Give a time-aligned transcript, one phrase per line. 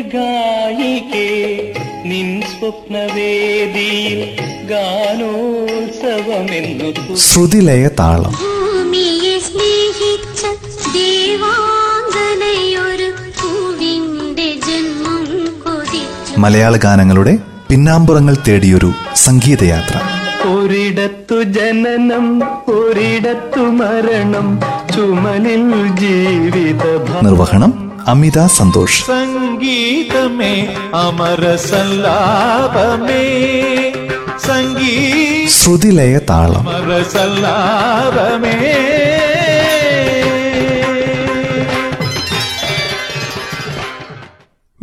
[0.00, 4.38] ഗായികേ നിൻ സ്വപ്നവേദിയിൽ
[4.68, 8.32] ഗാനോത്സവമെന്നു ശ്രുതിലയ താളം.
[8.32, 10.46] ഭൂമിയെ സ്നേഹിച്ച
[10.92, 16.40] ദേവാംഗനയൊരു പൂവിന്റെ ജന്മം കൊതിച്ചു.
[16.40, 17.38] മലയാള ഗാനങ്ങളുടെ
[17.68, 20.00] പിന്നാമ്പുറങ്ങൾ തേടിയൊരു സംഗീതയാത്ര.
[20.48, 22.42] ഒരിടത്തു ജനനം
[22.72, 24.60] ഒരിടത്തു മരണം
[24.94, 26.82] ചുമലിൽ ജീവിത
[27.22, 29.06] നിർവഹണം അമിത സന്തോഷ്.
[29.06, 33.18] സംഗീതമേ അമര സല്ലാപമേ.
[34.46, 36.68] സംഗീത ശ്രുതിലയ താളം.
[36.68, 38.62] അമര സല്ലാപമേ.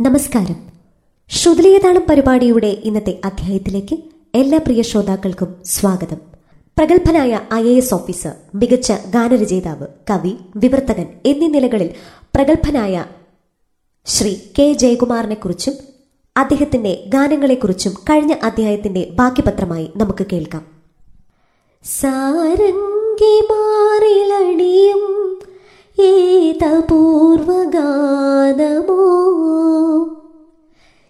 [0.00, 0.56] നമസ്കാരം.
[1.30, 3.98] ശ്രുതിലയതാളം പരിപാടിയുടെ ഇന്നത്തെ അധ്യായത്തിലേക്ക്
[4.34, 6.36] എല്ലാ പ്രിയ ശ്രോതാക്കൾക്കും സ്വാഗതം.
[6.78, 11.90] പ്രഗത്ഭനായ ഐ എ എസ് ഓഫീസർ മികച്ച ഗാനരചയിതാവ് കവി വിവർത്തകൻ എന്നീ നിലകളിൽ
[12.36, 13.04] പ്രഗത്ഭനായ
[14.06, 15.74] ശ്രീ കെ ജയകുമാറിനെക്കുറിച്ചും
[16.36, 20.66] അദ്ദേഹത്തിന്റെ ഗാനങ്ങളെക്കുറിച്ചും കഴിഞ്ഞ അധ്യായത്തിന്റെ ബാക്കിപത്രമായി നമുക്ക് കേൾക്കാം.
[21.84, 25.02] സാരംഗി മാറിലടിയും
[26.00, 26.96] ഏതപൂർവഗാനമോ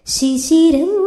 [0.05, 1.06] ശിശിരം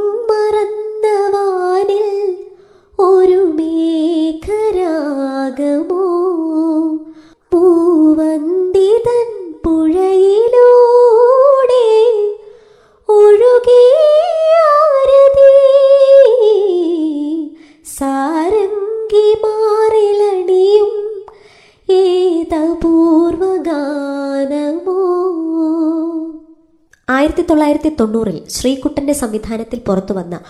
[27.80, 30.40] തൊള്ളായിരത്തി തൊണ്ണൂറിൽ ശ്രീകുട്ടന്റെ സംവിധാനത്തിൽ പുറത്തുവന്ന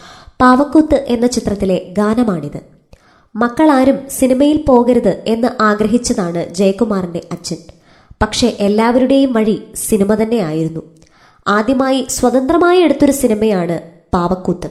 [0.41, 2.61] പാവക്കൂത്ത് എന്ന ചിത്രത്തിലെ ഗാനമാണിത്.
[3.37, 7.57] മക്കളാരും സിനിമയിൽ പോകരുത് എന്ന് ആഗ്രഹിച്ചതാണ് ജയകുമാറിന്റെ അച്ഛൻ.
[8.23, 10.83] പക്ഷെ എല്ലാവരുടെയും വഴി സിനിമ തന്നെയായിരുന്നു.
[11.49, 13.81] ആദ്യമായി സ്വതന്ത്രമായി എടുത്തൊരു സിനിമയാണ്
[14.15, 14.69] പാവക്കൂത്ത്.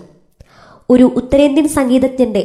[0.90, 2.44] ഒരു ഉത്തരേന്ത്യൻ സംഗീതജ്ഞന്റെ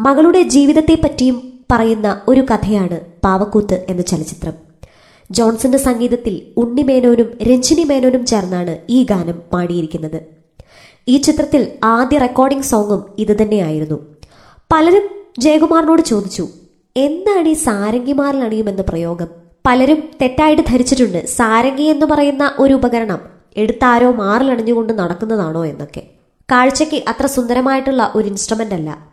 [0.00, 1.36] മകളുടെ ജീവിതത്തെപ്പറ്റിയും
[1.72, 4.69] പറയുന്ന ഒരു കഥയാണ് പാവക്കൂത്ത് എന്ന ചലച്ചിത്രം.
[5.30, 10.20] ജോൺസന്റെ സംഗീതത്തിൽ ഉണ്ണി മേനോനും രഞ്ജിനി മേനോനും ചേർന്നാണ് ഈ ഗാനം പാടിയിരിക്കുന്നത്.
[11.08, 13.98] ഈ ചിത്രത്തിൽ ആദ്യ റെക്കോർഡിംഗ് സോങ്ങും ഇത് തന്നെയായിരുന്നു.
[14.72, 15.08] പലരും
[15.38, 16.48] ജയകുമാറിനോട് ചോദിച്ചു
[16.96, 19.28] എന്താണ് ഈ സാരംഗിമാരിൽ അണിയുമെന്ന പ്രയോഗം?
[19.66, 21.26] പലരും തെറ്റായിട്ട് ധരിച്ചിട്ടുണ്ട്.
[21.26, 23.20] സാരംഗി എന്ന് പറയുന്ന ഒരു ഉപകരണം
[23.56, 26.02] എടുത്താരോ മാറിലണിഞ്ഞുകൊണ്ട് നടക്കുന്നതാണോ എന്നൊക്കെ.
[26.52, 29.08] കാഴ്ചയ്ക്ക് അത്ര സുന്ദരമായിട്ടുള്ള ഒരു ഇൻസ്ട്രുമെന്റ് അല്ല.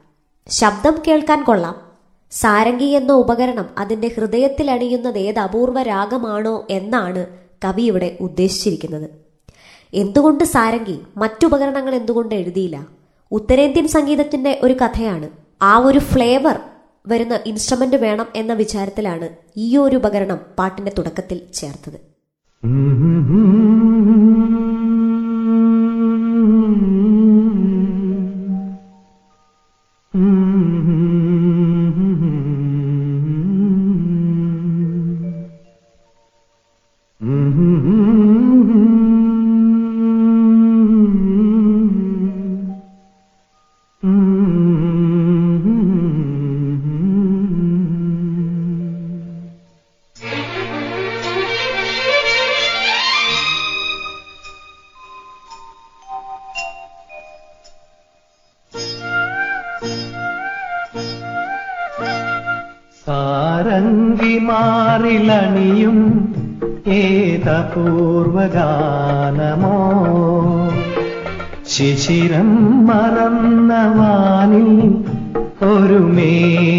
[0.50, 1.87] ശബ്ദം കേൾക്കാൻ കൊള്ളാം.
[2.32, 7.26] സാരംഗി എന്ന ഉപകരണം അതിന്റെ ഹൃദയത്തിൽ അണിയുന്നത് ഏത് അപൂർവ രാഗമാണോ എന്നാണ്
[7.64, 9.10] കവി ഇവിടെ ഉദ്ദേശിച്ചിരിക്കുന്നത്.
[9.94, 11.00] എന്തുകൊണ്ട് സാരംഗി?
[11.18, 12.88] മറ്റുപകരണങ്ങൾ എന്തുകൊണ്ട് എഴുതിയില്ല?
[13.32, 15.30] ഉത്തരേന്ത്യൻ സംഗീതത്തിന്റെ ഒരു കഥയാണ്.
[15.62, 16.60] ആ ഒരു ഫ്ലേവർ
[17.08, 22.00] വരുന്ന ഇൻസ്ട്രുമെന്റ് വേണം എന്ന വിചാരത്തിലാണ് ഈ ഒരു ഉപകരണം പാട്ടിന്റെ തുടക്കത്തിൽ ചേർത്തത്.
[63.68, 65.98] സാരംഗി മാറിലണിയും
[66.88, 67.90] ഏതപൂർവഗാനമോ?
[71.66, 75.06] ശിശിരം മറന്ന വാനിൽ
[75.66, 76.78] ഒരു മേഘരാഗമോ?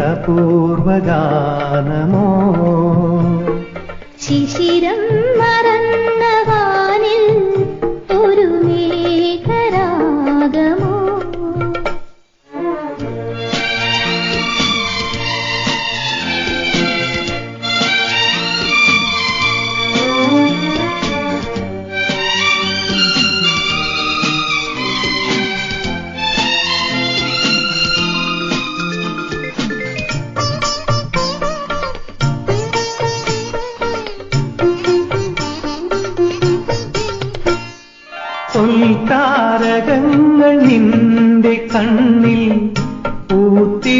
[0.00, 1.88] पूर्वगान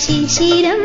[0.00, 0.82] ശിശിരം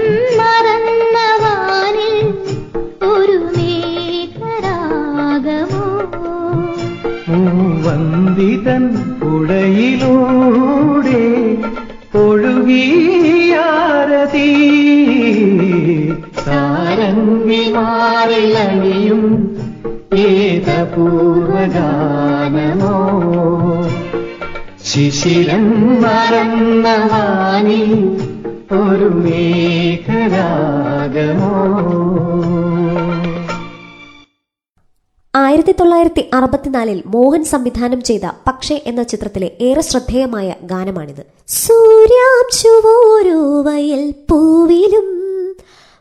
[35.33, 41.25] ആയിരത്തി തൊള്ളായിരത്തി അറുപത്തിനാലിൽ മോഹൻ സംവിധാനം ചെയ്ത പക്ഷേ എന്ന ചിത്രത്തിലെ ഏറെ ശ്രദ്ധേയമായ ഗാനമാണിത്.
[41.47, 45.37] സൂര്യാംശുവോരോ വയൽ പൂവിലും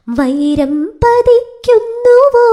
[0.09, 2.47] വൈരം പതിക്കുന്നുവോ?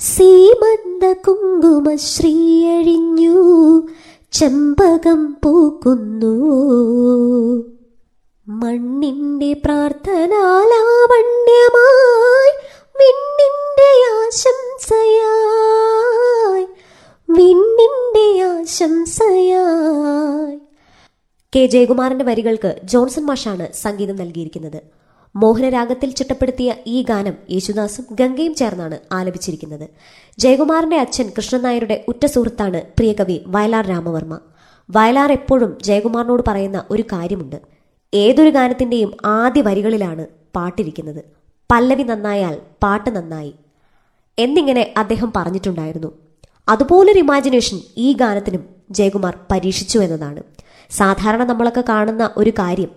[0.00, 3.34] സീമന്ത കുങ്കുമശ്രീയഴിഞ്ഞു
[4.32, 6.58] ചെമ്പകം പൂക്കുന്നുവോ
[8.46, 12.29] മണ്ണിന്റെ പ്രാർത്ഥനാലാവണ്യമായി
[13.00, 16.66] വിണ്ണിന്റെ ആശംസയായി.
[17.30, 20.58] വിണ്ണിന്റെ ആശംസയായി.
[21.56, 24.82] കെ ജയകുമാറിന്റെ വരികൾക്ക് ജോൺസൺ മാഷാണ് സംഗീതം നൽകിയിരിക്കുന്നത്.
[25.36, 29.88] മോഹനരാഗത്തിൽ ചിട്ടപ്പെടുത്തിയ ഈ ഗാനം യേശുദാസും ഗംഗയും ചേർന്നാണ് ആലപിച്ചിരിക്കുന്നത്.
[30.38, 34.38] ജയകുമാറിന്റെ അച്ഛൻ കൃഷ്ണൻ നായരുടെ ഉറ്റ സുഹൃത്താണ് പ്രിയകവി വയലാർ രാമവർമ്മ.
[34.90, 37.56] വയലാർ എപ്പോഴും ജയകുമാറിനോട് പറയുന്ന ഒരു കാര്യമുണ്ട്.
[38.14, 40.26] ഏതൊരു ഗാനത്തിന്റെയും ആദ്യ വരികളിലാണ്
[40.56, 41.39] പാട്ടിരിക്കുന്നത്.
[41.70, 43.54] പല്ലവി നന്നായാൽ പാട്ട് നന്നായി
[44.38, 46.10] എന്നിങ്ങനെ അദ്ദേഹം പറഞ്ഞിട്ടുണ്ടായിരുന്നു.
[46.68, 50.42] അതുപോലൊരു ഇമാജിനേഷൻ ഈ ഗാനത്തിനും ജയകുമാർ പരീക്ഷിച്ചു എന്നതാണ്.
[50.90, 52.90] സാധാരണ നമ്മളൊക്കെ കാണുന്ന ഒരു കാര്യം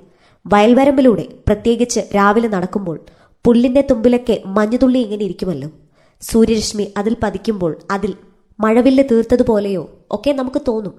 [0.46, 3.00] വയൽവരമ്പിലൂടെ പ്രത്യേകിച്ച് രാവിലെ നടക്കുമ്പോൾ
[3.46, 5.70] പുല്ലിന്റെ തുമ്പിലൊക്കെ മഞ്ഞുതുള്ളി ഇങ്ങനെ ഇരിക്കുമല്ലോ.
[6.22, 8.14] സൂര്യരശ്മി അതിൽ പതിക്കുമ്പോൾ അതിൽ
[8.60, 10.94] മഴവില്ല് തീർത്തതുപോലെയോ ഒക്കെ നമുക്ക് തോന്നും.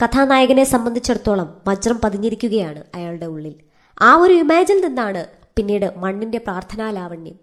[0.00, 3.54] കഥാനായകനെ സംബന്ധിച്ചിടത്തോളം വജ്രം പതിഞ്ഞിരിക്കുകയാണ് അയാളുടെ ഉള്ളിൽ.
[4.02, 7.34] ആ ഒരു ഇമാജിൽ നിന്നാണ് പിന്നീട് മണ്ണിന്റെ പ്രാർത്ഥനാലാവണ്യം.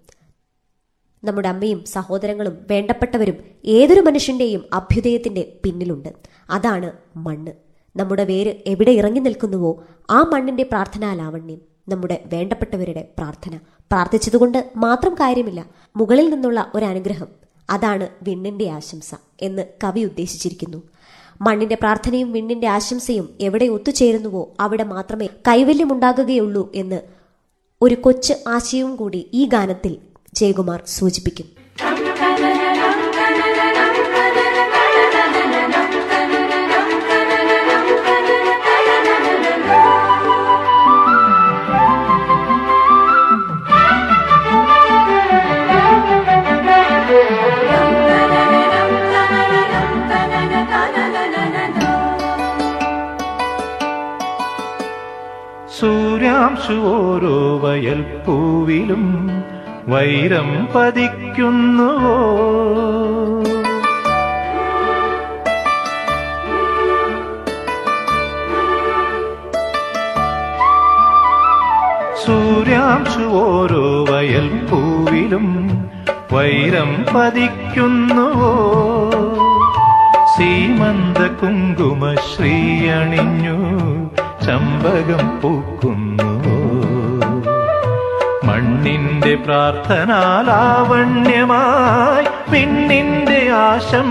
[1.23, 6.09] നമ്മുടെ അമ്മയും സഹോദരങ്ങളും വേണ്ടപ്പെട്ടവരും ഏതൊരു മനുഷ്യന്റെയും അഭ്യുദയത്തിന്റെ പിന്നിലുണ്ട്.
[6.49, 7.51] അതാണ് മണ്ണ്.
[7.95, 13.55] നമ്മുടെ വേര് എവിടെ ഇറങ്ങി നിൽക്കുന്നുവോ ആ മണ്ണിന്റെ പ്രാർത്ഥനാലാവണ്യം നമ്മുടെ വേണ്ടപ്പെട്ടവരുടെ പ്രാർത്ഥന.
[13.91, 15.65] പ്രാർത്ഥിച്ചതുകൊണ്ട് മാത്രം കാര്യമില്ല
[15.95, 17.27] മുകളിൽ നിന്നുള്ള ഒരു അനുഗ്രഹം
[17.69, 20.83] അതാണ് വിണ്ണിന്റെ ആശംസ എന്ന് കവി ഉദ്ദേശിച്ചിരിക്കുന്നു.
[21.41, 27.01] മണ്ണിന്റെ പ്രാർത്ഥനയും വിണ്ണിന്റെ ആശംസയും എവിടെ ഒത്തുചേരുന്നുവോ അവിടെ മാത്രമേ കൈവല്യമുണ്ടാകുകയുള്ളൂ എന്ന്
[27.81, 29.93] ഒരു കൊച്ചു ആശയവും കൂടി ഈ ഗാനത്തിൽ
[30.35, 31.47] ജയകുമാർ സൂചിപ്പിക്കും
[55.73, 56.10] soon.
[56.41, 57.33] സൂര്യാംശു ഓരോ
[57.63, 59.03] വയൽ പൂവിലും
[59.91, 62.15] വൈരം പതിക്കുന്നുവോ?
[72.24, 75.48] സൂര്യാംശു ഓരോ വയൽ പൂവിലും
[76.33, 78.53] വൈരം പതിക്കുന്നുവോ?
[80.33, 83.57] സീമന്ത കുങ്കുമ ശ്രീയണിഞ്ഞു
[84.45, 86.30] ചമ്പകം പൂക്കുന്നുവോ
[88.81, 94.07] മണ്ണിന്റെ പ്രാർത്ഥനാലാവണ്യമായി വിണ്ണിന്റെ ആശംസയായി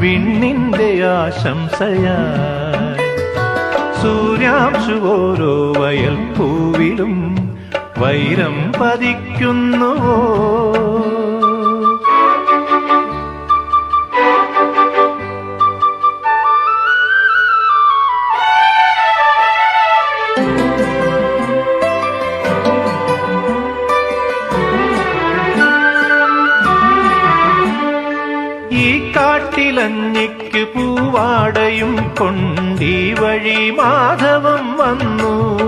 [0.00, 3.06] വിണ്ണിന്റെ ആശംസയായി.
[4.02, 7.14] സൂര്യാംശു ഓരോ വയൽ പൂവിലും
[7.98, 10.20] വൈരം പതിക്കുന്നുവോ?
[30.64, 35.67] പൂവാടയും കൊണ്ടീ വഴി മാധവം വന്നു.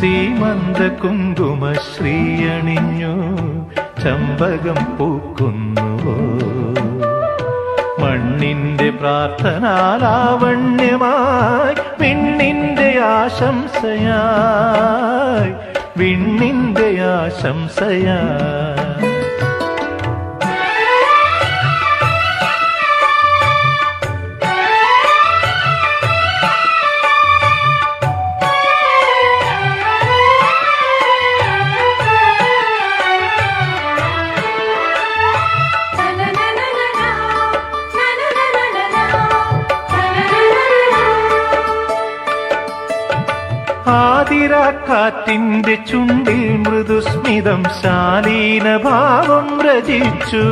[0.00, 3.14] സീമന്ത കുങ്കുമ ശ്രീയണിഞ്ഞു
[4.02, 6.16] ചമ്പകം പൂക്കുന്നുവോ?
[8.04, 15.52] മണ്ണിന്റെ പ്രാർത്ഥനാലാവണ്യമായി വിണ്ണിന്റെ ആശംസയായി
[15.96, 18.89] വിണ്ണിന്റെ ആശംസയായി.
[44.30, 50.42] ആതിരാക്കാറ്റിന്റെ ചുണ്ടിൽ മൃദുസ്മിതം ശാലീന ഭാവം രചിച്ചു.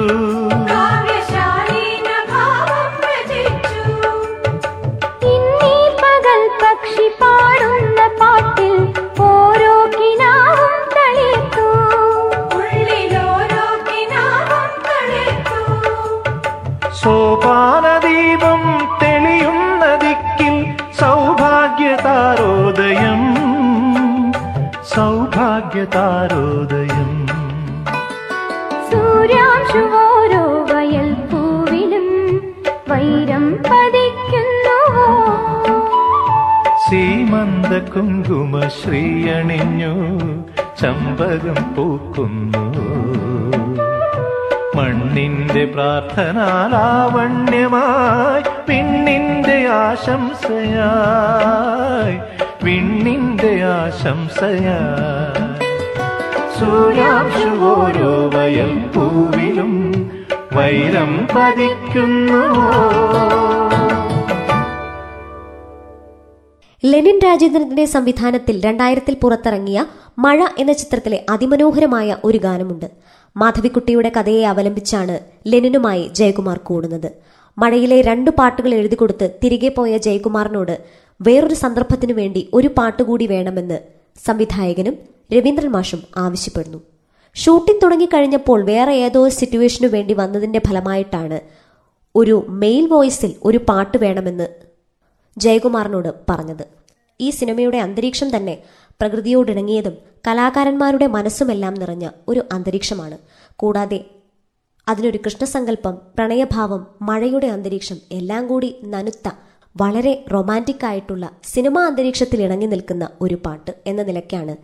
[24.99, 27.11] സൗഭാഗ്യതാരോദയം.
[28.91, 32.07] സൂര്യാംശുവോരോ വയൽ പൂവിലും
[32.91, 35.09] വൈരം പതിക്കുന്നുവോ
[36.87, 39.93] സീമന്ത കുങ്കുമ ശ്രീയണിഞ്ഞു
[40.81, 42.65] ചമ്പകം പൂക്കുന്നു.
[44.79, 50.87] മണ്ണിന്റെ പ്രാർത്ഥനാലാവണ്യമായി പിന്നിന്റെ ആശംസയായി
[52.65, 53.28] വിണ്ണിന്റെ
[53.79, 55.45] ആശംസയായി
[56.59, 59.73] സൂര്യാംശു ഓരോ വയൽ പൂവിലും
[60.57, 62.43] വൈരം പതിക്കുന്നു.
[66.85, 69.79] ലെനിൻ രാജേന്ദ്രന്റെ സംവിധാനത്തിൽ രണ്ടായിരത്തിൽ പുറത്തിറങ്ങിയ
[70.19, 72.89] മഴ എന്ന ചിത്രത്തിലെ അതിമനോഹരമായ ഒരു ഗാനമുണ്ട്.
[73.37, 75.17] മാധവിക്കുട്ടിയുടെ കഥയെ അവലംബിച്ചാണ്
[75.47, 77.11] ലെനിനുമായി ജയകുമാർ കൂടുന്നത്.
[77.59, 80.75] മഴയിലെ രണ്ടു പാട്ടുകൾ എഴുതി കൊടുത്ത് തിരികെ പോയ ജയകുമാറിനോട്
[81.21, 83.79] വേറൊരു സന്ദർഭത്തിനു വേണ്ടി ഒരു പാട്ടുകൂടി വേണമെന്ന്
[84.27, 84.95] സംവിധായകനും
[85.33, 86.79] രവീന്ദ്രൻ മാഷും ആവശ്യപ്പെടുന്നു.
[87.37, 91.41] ഷൂട്ടിംഗ് തുടങ്ങിക്കഴിഞ്ഞപ്പോൾ വേറെ ഏതോ സിറ്റുവേഷനു വേണ്ടി വന്നതിന്റെ ഫലമായിട്ടാണ്
[92.15, 94.47] ഒരു മെയിൽ വോയിസിൽ ഒരു പാട്ട് വേണമെന്ന്
[95.37, 96.65] ജയകുമാറിനോട് പറഞ്ഞത്.
[97.21, 98.59] ഈ സിനിമയുടെ അന്തരീക്ഷം തന്നെ
[99.01, 99.95] പ്രകൃതിയോടിണങ്ങിയതും
[100.29, 103.19] കലാകാരന്മാരുടെ മനസ്സുമെല്ലാം നിറഞ്ഞ ഒരു അന്തരീക്ഷമാണ്.
[103.57, 104.05] കൂടാതെ
[104.89, 109.29] അതിനൊരു കൃഷ്ണസങ്കല്പം പ്രണയഭാവം മഴയുടെ അന്തരീക്ഷം എല്ലാം കൂടി നനുത്ത
[109.77, 114.55] വളരെ റൊമാന്റിക് ആയിട്ടുള്ള സിനിമാ അന്തരീക്ഷത്തിൽ ഇണങ്ങി നിൽക്കുന്ന ഒരു പാട്ട് എന്ന നിലയ്ക്കാണ്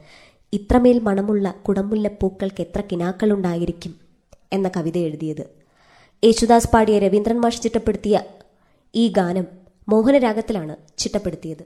[0.52, 3.92] ഇത്രമേൽ മണമുള്ള കുടമുല്ലപ്പൂക്കൾക്ക് എത്ര കിനാക്കളുണ്ടായിരിക്കും
[4.52, 5.44] എന്ന കവിത എഴുതിയത്.
[6.22, 8.16] യേശുദാസ് പാടിയ രവീന്ദ്രൻ മാഷ് ചിട്ടപ്പെടുത്തിയ
[8.94, 9.46] ഈ ഗാനം
[9.88, 11.64] മോഹനരാഗത്തിലാണ് ചിട്ടപ്പെടുത്തിയത്.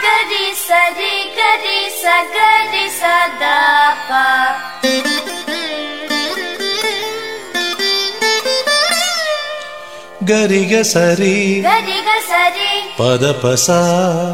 [0.03, 3.27] गी सरि गरि सगरि सा
[4.09, 4.25] पा
[10.23, 11.53] गि ग सरि।
[12.99, 13.81] पदपसा।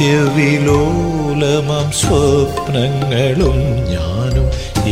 [0.00, 3.58] നിത്യവിലോലമം സ്വപ്നങ്ങളും
[3.90, 4.46] ഞാനും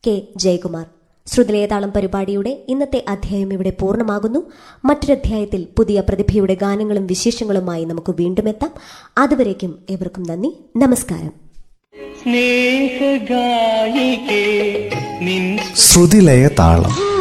[0.08, 0.22] കെ.
[0.36, 0.86] ജയകുമാർ.
[1.26, 4.52] ശ്രുതിലേതാളം പരിപാടിയുടെ ഇന്നത്തെ അധ്യായം ഇവിടെ പൂർണമാകുന്നു.
[4.86, 8.72] മറ്റൊരധ്യായത്തിൽ പുതിയ പ്രതിഭയുടെ ഗാനങ്ങളും വിശേഷങ്ങളുമായി നമുക്ക് വീണ്ടും എത്താം.
[9.18, 10.54] അതുവരേക്കും ഏവർക്കും നന്ദി.
[10.78, 11.34] നമസ്കാരം.
[12.24, 13.50] സ്നേഹഗായികേ
[15.78, 17.14] ശ്രുതിലയ താളം.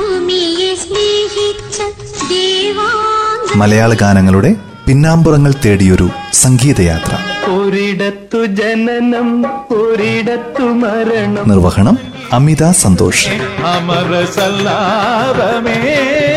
[3.58, 7.18] മലയാള ഗാനങ്ങളുടെ പിന്നാമ്പുറങ്ങൾ തേടിയൊരു സംഗീതയാത്ര.
[7.50, 11.48] ഒരിടത്തു ജനനം ഒരിടത്തു മരണം.
[11.48, 11.98] നിർവഹണം
[12.32, 13.26] അമിത സന്തോഷ്.
[13.64, 16.32] അമര സല്ലാപമേ